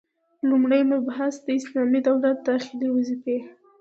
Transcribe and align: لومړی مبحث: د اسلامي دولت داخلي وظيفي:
لومړی 0.49 0.81
مبحث: 0.91 1.33
د 1.45 1.47
اسلامي 1.59 1.99
دولت 2.07 2.37
داخلي 2.49 2.87
وظيفي: 2.91 3.37